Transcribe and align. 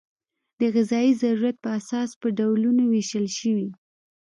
د 0.59 0.61
غذایي 0.75 1.13
ضرورت 1.21 1.55
په 1.63 1.69
اساس 1.79 2.09
په 2.21 2.27
ډولونو 2.37 2.83
وېشل 2.87 3.27
شوي. 3.37 3.69